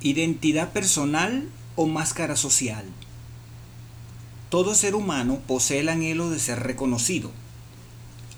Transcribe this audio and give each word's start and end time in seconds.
Identidad 0.00 0.72
personal 0.72 1.48
o 1.74 1.86
máscara 1.86 2.36
social. 2.36 2.84
Todo 4.48 4.76
ser 4.76 4.94
humano 4.94 5.40
posee 5.44 5.80
el 5.80 5.88
anhelo 5.88 6.30
de 6.30 6.38
ser 6.38 6.60
reconocido. 6.60 7.32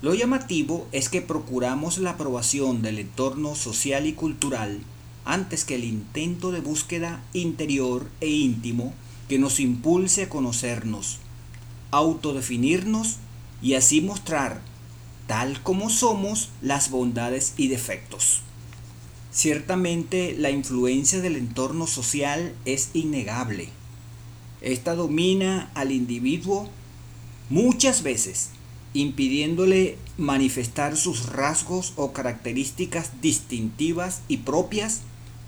Lo 0.01 0.15
llamativo 0.15 0.87
es 0.91 1.07
que 1.07 1.21
procuramos 1.21 1.99
la 1.99 2.11
aprobación 2.11 2.81
del 2.81 2.97
entorno 2.97 3.53
social 3.53 4.07
y 4.07 4.13
cultural 4.13 4.79
antes 5.23 5.63
que 5.63 5.75
el 5.75 5.83
intento 5.83 6.51
de 6.51 6.61
búsqueda 6.61 7.23
interior 7.31 8.09
e 8.21 8.29
íntimo 8.29 8.95
que 9.29 9.37
nos 9.37 9.59
impulse 9.59 10.23
a 10.23 10.29
conocernos, 10.29 11.19
autodefinirnos 11.91 13.17
y 13.61 13.75
así 13.75 14.01
mostrar, 14.01 14.61
tal 15.27 15.61
como 15.61 15.91
somos, 15.91 16.49
las 16.63 16.89
bondades 16.89 17.53
y 17.55 17.67
defectos. 17.67 18.41
Ciertamente 19.31 20.35
la 20.37 20.49
influencia 20.49 21.21
del 21.21 21.37
entorno 21.37 21.87
social 21.87 22.53
es 22.65 22.89
innegable. 22.93 23.69
Esta 24.59 24.93
domina 24.93 25.71
al 25.73 25.93
individuo 25.93 26.69
muchas 27.49 28.03
veces, 28.03 28.49
impidiéndole 28.93 29.97
manifestar 30.17 30.97
sus 30.97 31.27
rasgos 31.27 31.93
o 31.95 32.11
características 32.11 33.21
distintivas 33.21 34.21
y 34.27 34.37
propias 34.37 35.01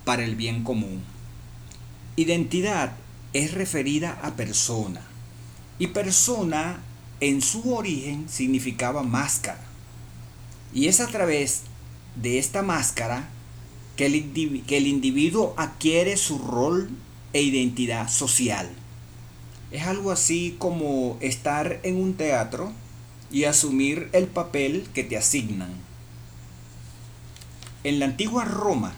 para 0.05 0.23
el 0.23 0.38
bien 0.38 0.63
común. 0.63 1.04
Identidad 2.15 2.95
es 3.34 3.54
referida 3.54 4.18
a 4.23 4.35
persona 4.35 5.02
y 5.77 5.88
persona 5.88 6.79
en 7.20 7.41
su 7.41 7.73
origen 7.76 8.29
significaba 8.29 9.04
máscara. 9.04 9.62
Y 10.73 10.88
es 10.88 11.02
a 11.02 11.07
través 11.07 11.63
de 12.15 12.38
esta 12.40 12.62
máscara 12.62 13.29
que 13.95 14.05
el, 14.07 14.63
que 14.65 14.77
el 14.77 14.88
individuo 14.88 15.53
adquiere 15.57 16.17
su 16.17 16.38
rol 16.39 16.89
e 17.34 17.41
identidad 17.41 18.09
social. 18.09 18.70
Es 19.71 19.84
algo 19.84 20.12
así 20.12 20.55
como 20.59 21.18
estar 21.20 21.79
en 21.84 21.98
un 21.98 22.13
teatro 22.13 22.71
y 23.31 23.45
asumir 23.45 24.09
el 24.13 24.27
papel 24.27 24.85
que 24.93 25.03
te 25.03 25.18
asignan. 25.18 25.71
En 27.84 27.99
la 27.99 28.05
antigua 28.05 28.45
Roma, 28.45 28.93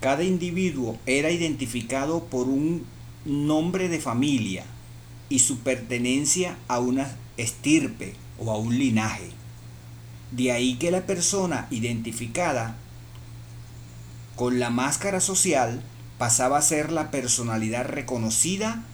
cada 0.00 0.24
individuo 0.24 0.98
era 1.06 1.30
identificado 1.30 2.24
por 2.24 2.48
un 2.48 2.84
nombre 3.24 3.88
de 3.88 4.00
familia 4.00 4.64
y 5.28 5.40
su 5.40 5.60
pertenencia 5.60 6.56
a 6.68 6.80
una 6.80 7.16
estirpe 7.36 8.14
o 8.38 8.50
a 8.50 8.58
un 8.58 8.78
linaje. 8.78 9.30
De 10.30 10.52
ahí 10.52 10.74
que 10.74 10.90
la 10.90 11.06
persona 11.06 11.68
identificada 11.70 12.76
con 14.38 14.60
la 14.60 14.70
máscara 14.70 15.20
social 15.20 15.82
pasaba 16.16 16.58
a 16.58 16.62
ser 16.62 16.92
la 16.92 17.10
personalidad 17.10 17.86
reconocida 17.86 18.84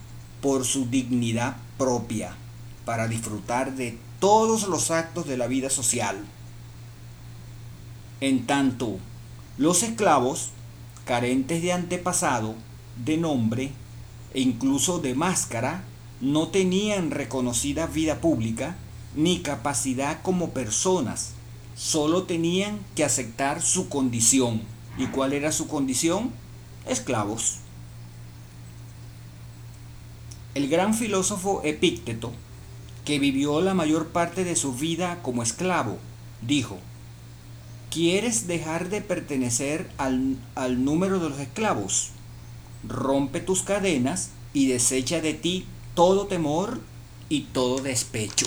por 0.41 0.64
su 0.64 0.87
dignidad 0.87 1.56
propia 1.77 2.34
para 2.87 3.09
disfrutar 3.09 3.75
de 3.75 3.98
todos 4.20 4.67
los 4.67 4.91
actos 4.91 5.27
de 5.27 5.37
la 5.37 5.47
vida 5.47 5.69
social. 5.69 6.17
En 8.22 8.47
tanto, 8.47 8.97
los 9.59 9.83
esclavos, 9.83 10.48
carentes 11.05 11.61
de 11.61 11.75
antepasado, 11.75 12.55
de 13.05 13.19
nombre 13.19 13.70
e 14.33 14.41
incluso 14.41 14.98
de 14.98 15.15
máscara, 15.15 15.84
no 16.22 16.48
tenían 16.48 17.11
reconocida 17.11 17.87
vida 17.87 18.19
pública 18.22 18.77
ni 19.15 19.41
capacidad 19.41 20.22
como 20.22 20.50
personas, 20.53 21.33
solo 21.77 22.22
tenían 22.22 22.78
que 22.97 23.05
aceptar 23.05 23.61
su 23.61 23.91
condición 23.91 24.73
¿Y 24.97 25.06
cuál 25.06 25.33
era 25.33 25.53
su 25.53 25.67
condición? 25.67 26.31
Esclavos. 26.87 27.59
El 30.55 30.69
gran 30.69 30.95
filósofo 30.95 31.62
Epícteto, 31.64 32.33
que 33.05 33.19
vivió 33.19 33.60
la 33.60 33.75
mayor 33.75 34.09
parte 34.09 34.44
de 34.44 34.54
su 34.54 34.72
vida 34.72 35.21
como 35.22 35.43
esclavo, 35.43 35.99
dijo, 36.43 36.78
¿quieres 37.91 38.47
dejar 38.47 38.88
de 38.88 39.00
pertenecer 39.00 39.91
al, 39.99 40.37
al 40.54 40.84
número 40.84 41.19
de 41.19 41.31
los 41.31 41.41
esclavos? 41.41 42.10
Rompe 42.87 43.41
tus 43.41 43.62
cadenas 43.62 44.31
y 44.53 44.69
desecha 44.69 45.21
de 45.21 45.34
ti 45.34 45.66
todo 45.94 46.27
temor 46.28 46.81
y 47.28 47.43
todo 47.53 47.83
despecho. 47.83 48.47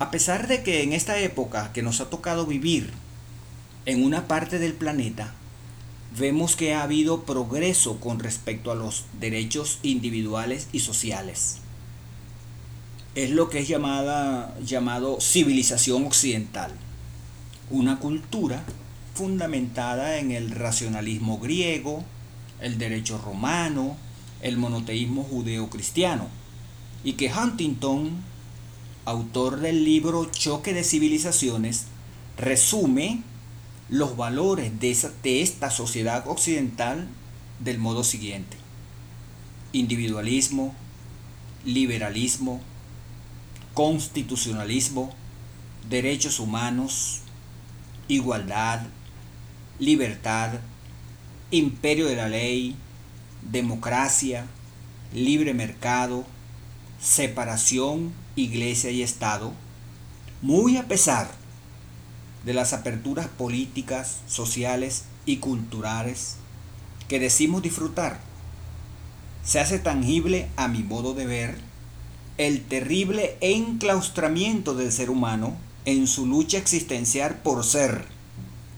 A 0.00 0.10
pesar 0.10 0.48
de 0.48 0.62
que 0.62 0.82
en 0.82 0.94
esta 0.94 1.18
época 1.18 1.74
que 1.74 1.82
nos 1.82 2.00
ha 2.00 2.08
tocado 2.08 2.46
vivir 2.46 2.90
en 3.84 4.02
una 4.02 4.26
parte 4.26 4.58
del 4.58 4.72
planeta, 4.72 5.34
vemos 6.18 6.56
que 6.56 6.72
ha 6.72 6.82
habido 6.82 7.24
progreso 7.24 8.00
con 8.00 8.18
respecto 8.18 8.72
a 8.72 8.74
los 8.74 9.04
derechos 9.20 9.78
individuales 9.82 10.68
y 10.72 10.80
sociales. 10.80 11.58
Es 13.14 13.30
lo 13.30 13.50
que 13.50 13.58
es 13.58 13.68
llamada, 13.68 14.58
llamado 14.64 15.20
civilización 15.20 16.06
occidental, 16.06 16.72
una 17.68 17.98
cultura 17.98 18.64
fundamentada 19.14 20.16
en 20.16 20.30
el 20.30 20.50
racionalismo 20.50 21.38
griego, 21.38 22.04
el 22.62 22.78
derecho 22.78 23.18
romano, 23.18 23.98
el 24.40 24.56
monoteísmo 24.56 25.24
judeo-cristiano, 25.24 26.26
y 27.04 27.12
que 27.12 27.30
Huntington 27.30 28.30
autor 29.04 29.60
del 29.60 29.84
libro 29.84 30.26
Choque 30.26 30.72
de 30.72 30.84
Civilizaciones, 30.84 31.86
resume 32.36 33.22
los 33.88 34.16
valores 34.16 34.78
de, 34.78 35.42
esta 35.42 35.70
sociedad 35.70 36.28
occidental 36.28 37.08
del 37.58 37.78
modo 37.78 38.04
siguiente. 38.04 38.56
Individualismo, 39.72 40.74
liberalismo, 41.64 42.60
constitucionalismo, 43.74 45.12
derechos 45.88 46.38
humanos, 46.38 47.20
igualdad, 48.08 48.86
libertad, 49.78 50.60
imperio 51.50 52.06
de 52.06 52.16
la 52.16 52.28
ley, 52.28 52.76
democracia, 53.50 54.46
libre 55.12 55.54
mercado, 55.54 56.24
separación 57.00 58.12
iglesia 58.44 58.90
y 58.90 59.02
Estado, 59.02 59.52
muy 60.42 60.76
a 60.76 60.88
pesar 60.88 61.30
de 62.44 62.54
las 62.54 62.72
aperturas 62.72 63.28
políticas, 63.28 64.20
sociales 64.26 65.04
y 65.26 65.36
culturales 65.36 66.36
que 67.08 67.18
decimos 67.18 67.62
disfrutar, 67.62 68.20
se 69.44 69.60
hace 69.60 69.78
tangible 69.78 70.48
a 70.56 70.68
mi 70.68 70.82
modo 70.82 71.14
de 71.14 71.26
ver 71.26 71.58
el 72.38 72.62
terrible 72.62 73.36
enclaustramiento 73.40 74.74
del 74.74 74.92
ser 74.92 75.10
humano 75.10 75.56
en 75.84 76.06
su 76.06 76.26
lucha 76.26 76.58
existencial 76.58 77.36
por 77.42 77.64
ser 77.64 78.04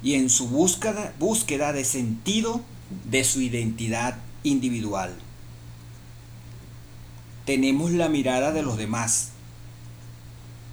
y 0.03 0.15
en 0.15 0.31
su 0.31 0.49
búsqueda, 0.49 1.13
búsqueda 1.19 1.73
de 1.73 1.85
sentido 1.85 2.61
de 3.05 3.25
su 3.25 3.41
identidad 3.41 4.17
individual. 4.43 5.15
Tenemos 7.45 7.91
la 7.91 8.09
mirada 8.09 8.53
de 8.53 8.63
los 8.63 8.77
demás, 8.77 9.32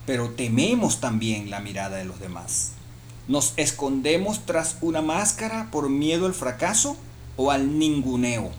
pero 0.09 0.31
tememos 0.31 1.01
también 1.01 1.51
la 1.51 1.59
mirada 1.59 1.97
de 1.97 2.03
los 2.03 2.19
demás. 2.19 2.71
Nos 3.27 3.53
escondemos 3.57 4.43
tras 4.47 4.77
una 4.81 5.03
máscara 5.03 5.69
por 5.69 5.87
miedo 5.87 6.25
al 6.25 6.33
fracaso 6.33 6.97
o 7.37 7.51
al 7.51 7.77
ninguneo. 7.77 8.49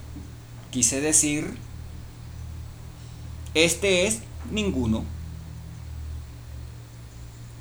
Quise 0.70 1.00
decir, 1.00 1.56
este 3.54 4.06
es 4.06 4.20
ninguno. 4.52 5.02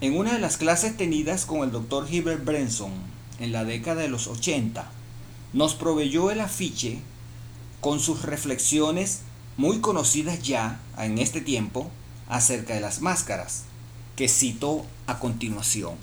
En 0.01 0.15
una 0.15 0.33
de 0.33 0.39
las 0.39 0.57
clases 0.57 0.95
tenidas 0.95 1.45
con 1.45 1.61
el 1.63 1.71
doctor 1.71 2.05
Hilbert 2.07 2.45
Brenson 2.45 2.91
en 3.39 3.51
la 3.51 3.63
década 3.63 4.03
de 4.03 4.09
los 4.09 4.27
80, 4.27 4.87
nos 5.53 5.73
proveyó 5.73 6.29
el 6.29 6.41
afiche 6.41 6.99
con 7.81 7.99
sus 7.99 8.21
reflexiones 8.21 9.21
muy 9.57 9.79
conocidas 9.79 10.43
ya 10.43 10.79
en 10.99 11.17
este 11.17 11.41
tiempo 11.41 11.89
acerca 12.27 12.75
de 12.75 12.81
las 12.81 13.01
máscaras 13.01 13.63
que 14.19 14.27
cito 14.27 14.85
a 15.07 15.17
continuación. 15.17 15.95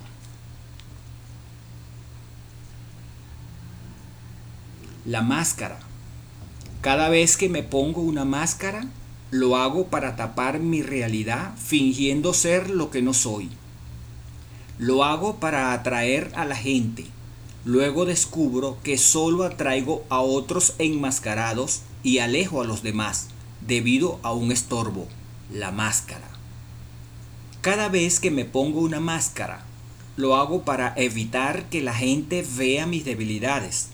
La 5.04 5.20
máscara. 5.20 5.78
Cada 6.80 7.10
vez 7.10 7.36
que 7.36 7.50
me 7.50 7.62
pongo 7.62 8.00
una 8.00 8.24
máscara, 8.24 8.86
lo 9.30 9.58
hago 9.58 9.88
para 9.88 10.16
tapar 10.16 10.60
mi 10.60 10.80
realidad 10.80 11.52
fingiendo 11.58 12.32
ser 12.32 12.70
lo 12.70 12.90
que 12.90 13.02
no 13.02 13.12
soy. 13.12 13.50
Lo 14.78 15.04
hago 15.04 15.36
para 15.36 15.74
atraer 15.74 16.32
a 16.36 16.46
la 16.46 16.56
gente. 16.56 17.04
Luego 17.66 18.06
descubro 18.06 18.78
que 18.82 18.96
solo 18.96 19.44
atraigo 19.44 20.06
a 20.08 20.20
otros 20.20 20.72
enmascarados 20.78 21.82
y 22.02 22.20
alejo 22.20 22.62
a 22.62 22.64
los 22.64 22.82
demás 22.82 23.28
debido 23.60 24.20
a 24.22 24.32
un 24.32 24.52
estorbo, 24.52 25.06
la 25.52 25.70
máscara. 25.70 26.30
Cada 27.66 27.88
vez 27.88 28.20
que 28.20 28.30
me 28.30 28.44
pongo 28.44 28.78
una 28.78 29.00
máscara, 29.00 29.64
lo 30.16 30.36
hago 30.36 30.62
para 30.62 30.94
evitar 30.96 31.68
que 31.68 31.82
la 31.82 31.94
gente 31.94 32.46
vea 32.56 32.86
mis 32.86 33.04
debilidades. 33.04 33.88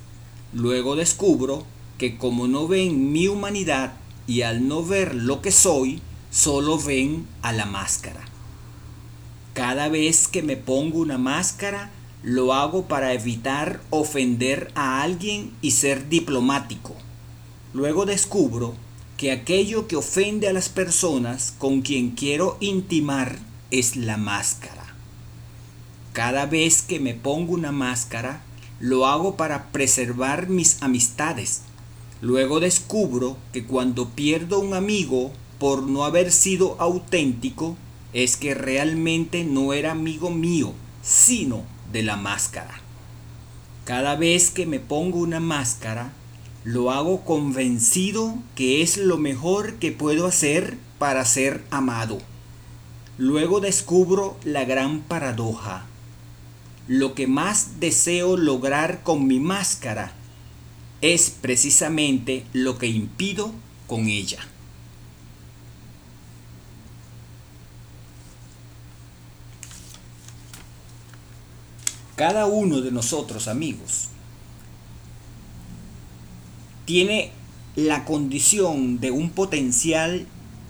Luego 0.53 0.95
descubro 0.95 1.65
que 1.97 2.19
como 2.19 2.49
no 2.49 2.69
ven 2.69 3.13
mi 3.13 3.29
humanidad 3.29 3.95
y 4.27 4.43
al 4.43 4.69
no 4.69 4.85
ver 4.85 5.15
lo 5.15 5.41
que 5.41 5.53
soy, 5.53 6.03
solo 6.31 6.79
ven 6.79 7.27
a 7.41 7.55
la 7.55 7.65
máscara. 7.65 8.21
Cada 9.55 9.89
vez 9.89 10.29
que 10.29 10.43
me 10.43 10.59
pongo 10.59 10.99
una 10.99 11.17
máscara, 11.17 11.91
lo 12.23 12.53
hago 12.53 12.89
para 12.89 13.15
evitar 13.15 13.81
ofender 13.89 14.71
a 14.75 15.01
alguien 15.01 15.51
y 15.63 15.71
ser 15.71 16.11
diplomático. 16.11 16.95
Luego 17.73 18.05
descubro 18.05 18.75
que 19.17 19.33
aquello 19.33 19.89
que 19.89 19.97
ofende 19.97 20.47
a 20.47 20.53
las 20.53 20.69
personas 20.69 21.55
con 21.57 21.81
quien 21.81 22.11
quiero 22.11 22.59
intimar 22.61 23.39
es 23.73 23.97
la 23.97 24.19
máscara. 24.19 24.95
Cada 26.13 26.47
vez 26.47 26.83
que 26.83 27.01
me 27.01 27.15
pongo 27.15 27.55
una 27.55 27.73
máscara, 27.73 28.43
lo 28.79 29.07
hago 29.07 29.37
para 29.37 29.73
preservar 29.73 30.49
mis 30.49 30.83
amistades. 30.83 31.63
Luego 32.21 32.61
descubro 32.61 33.39
que 33.53 33.65
cuando 33.65 34.11
pierdo 34.11 34.61
un 34.61 34.75
amigo 34.75 35.33
por 35.59 35.85
no 35.85 36.05
haber 36.05 36.33
sido 36.33 36.77
auténtico, 36.81 37.77
es 38.13 38.37
que 38.37 38.55
realmente 38.55 39.45
no 39.45 39.73
era 39.73 39.93
amigo 39.93 40.31
mío, 40.31 40.75
sino 41.03 41.63
de 41.93 42.03
la 42.03 42.17
máscara. 42.17 42.81
Cada 43.85 44.17
vez 44.17 44.51
que 44.51 44.67
me 44.67 44.81
pongo 44.81 45.19
una 45.19 45.41
máscara, 45.41 46.13
lo 46.63 46.91
hago 46.91 47.25
convencido 47.25 48.35
que 48.55 48.83
es 48.83 48.99
lo 48.99 49.17
mejor 49.17 49.75
que 49.75 49.93
puedo 49.93 50.27
hacer 50.27 50.77
para 50.99 51.25
ser 51.25 51.65
amado. 51.71 52.19
Luego 53.23 53.61
descubro 53.61 54.37
la 54.43 54.65
gran 54.65 55.03
paradoja. 55.03 55.87
Lo 56.89 57.15
que 57.15 57.29
más 57.29 57.79
deseo 57.79 58.37
lograr 58.37 59.05
con 59.05 59.29
mi 59.29 59.39
máscara 59.39 60.13
es 61.03 61.31
precisamente 61.31 62.45
lo 62.53 62.79
que 62.79 62.89
impido 62.89 63.53
con 63.87 64.09
ella. 64.09 64.41
Cada 72.17 72.47
uno 72.47 72.81
de 72.81 72.91
nosotros, 72.91 73.47
amigos, 73.47 74.09
tiene 76.87 77.31
la 77.77 78.05
condición 78.05 78.99
de 78.99 79.13
un 79.13 79.31
potencial 79.31 80.27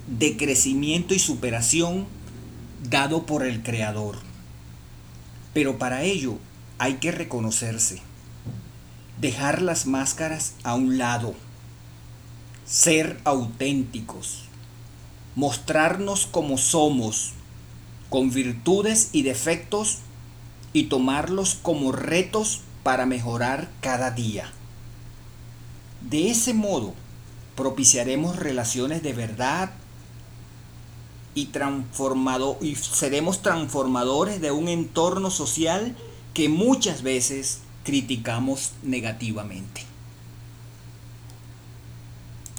de 0.06 0.36
crecimiento 0.36 1.14
y 1.14 1.18
superación 1.18 2.20
dado 2.82 3.26
por 3.26 3.44
el 3.44 3.62
Creador. 3.62 4.18
Pero 5.54 5.78
para 5.78 6.02
ello 6.02 6.38
hay 6.78 6.94
que 6.94 7.12
reconocerse, 7.12 8.02
dejar 9.20 9.62
las 9.62 9.86
máscaras 9.86 10.54
a 10.64 10.74
un 10.74 10.98
lado, 10.98 11.34
ser 12.64 13.20
auténticos, 13.24 14.44
mostrarnos 15.34 16.26
como 16.26 16.58
somos, 16.58 17.32
con 18.08 18.30
virtudes 18.30 19.10
y 19.12 19.22
defectos 19.22 19.98
y 20.72 20.84
tomarlos 20.84 21.54
como 21.54 21.92
retos 21.92 22.62
para 22.82 23.06
mejorar 23.06 23.70
cada 23.80 24.10
día. 24.10 24.50
De 26.00 26.30
ese 26.30 26.52
modo, 26.52 26.94
propiciaremos 27.54 28.36
relaciones 28.36 29.02
de 29.02 29.12
verdad 29.12 29.70
y, 31.34 31.46
transformado, 31.46 32.58
y 32.60 32.74
seremos 32.74 33.42
transformadores 33.42 34.40
de 34.40 34.50
un 34.50 34.68
entorno 34.68 35.30
social 35.30 35.96
que 36.34 36.48
muchas 36.48 37.02
veces 37.02 37.60
criticamos 37.84 38.72
negativamente. 38.82 39.91